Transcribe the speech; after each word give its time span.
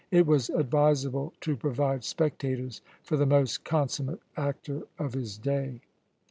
It 0.09 0.25
was 0.25 0.49
advisable 0.49 1.31
to 1.41 1.55
provide 1.55 2.03
spectators 2.03 2.81
for 3.03 3.17
the 3.17 3.27
most 3.27 3.63
consummate 3.63 4.21
actor 4.35 4.87
of 4.97 5.13
his 5.13 5.37
day. 5.37 5.81